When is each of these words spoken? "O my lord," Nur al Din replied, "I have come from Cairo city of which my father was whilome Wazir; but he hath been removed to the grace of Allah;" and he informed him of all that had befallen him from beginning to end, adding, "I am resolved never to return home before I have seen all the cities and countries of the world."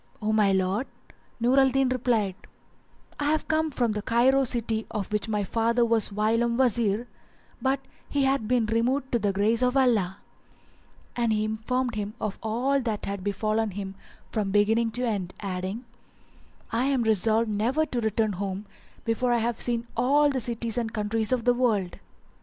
"O 0.19 0.33
my 0.33 0.51
lord," 0.51 0.87
Nur 1.39 1.59
al 1.59 1.69
Din 1.69 1.89
replied, 1.89 2.33
"I 3.19 3.25
have 3.25 3.47
come 3.47 3.69
from 3.69 3.93
Cairo 3.93 4.45
city 4.45 4.87
of 4.89 5.11
which 5.13 5.29
my 5.29 5.43
father 5.43 5.85
was 5.85 6.11
whilome 6.11 6.57
Wazir; 6.57 7.07
but 7.61 7.79
he 8.09 8.23
hath 8.23 8.47
been 8.47 8.65
removed 8.65 9.11
to 9.11 9.19
the 9.19 9.31
grace 9.31 9.61
of 9.61 9.77
Allah;" 9.77 10.17
and 11.15 11.31
he 11.31 11.43
informed 11.45 11.93
him 11.93 12.15
of 12.19 12.39
all 12.41 12.81
that 12.81 13.05
had 13.05 13.23
befallen 13.23 13.69
him 13.69 13.93
from 14.31 14.49
beginning 14.49 14.89
to 14.93 15.07
end, 15.07 15.35
adding, 15.39 15.85
"I 16.71 16.85
am 16.85 17.03
resolved 17.03 17.47
never 17.51 17.85
to 17.85 18.01
return 18.01 18.31
home 18.33 18.65
before 19.05 19.31
I 19.31 19.37
have 19.37 19.61
seen 19.61 19.85
all 19.95 20.31
the 20.31 20.39
cities 20.39 20.79
and 20.79 20.91
countries 20.91 21.31
of 21.31 21.43
the 21.45 21.53
world." 21.53 21.99